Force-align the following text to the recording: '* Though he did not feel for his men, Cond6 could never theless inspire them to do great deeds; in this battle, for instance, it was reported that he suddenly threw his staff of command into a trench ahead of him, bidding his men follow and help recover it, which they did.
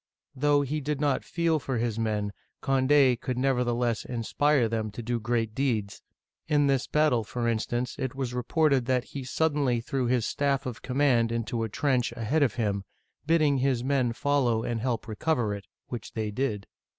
'* 0.23 0.35
Though 0.45 0.63
he 0.63 0.81
did 0.81 0.99
not 0.99 1.23
feel 1.23 1.59
for 1.59 1.77
his 1.77 1.99
men, 1.99 2.31
Cond6 2.63 3.21
could 3.21 3.37
never 3.37 3.63
theless 3.63 4.03
inspire 4.03 4.67
them 4.67 4.89
to 4.89 5.03
do 5.03 5.19
great 5.19 5.53
deeds; 5.53 6.01
in 6.47 6.65
this 6.65 6.87
battle, 6.87 7.23
for 7.23 7.47
instance, 7.47 7.95
it 7.99 8.15
was 8.15 8.33
reported 8.33 8.87
that 8.87 9.03
he 9.03 9.23
suddenly 9.23 9.79
threw 9.79 10.07
his 10.07 10.25
staff 10.25 10.65
of 10.65 10.81
command 10.81 11.31
into 11.31 11.61
a 11.61 11.69
trench 11.69 12.11
ahead 12.13 12.41
of 12.41 12.55
him, 12.55 12.83
bidding 13.27 13.59
his 13.59 13.83
men 13.83 14.11
follow 14.11 14.63
and 14.63 14.81
help 14.81 15.07
recover 15.07 15.53
it, 15.53 15.67
which 15.89 16.13
they 16.13 16.31
did. 16.31 16.65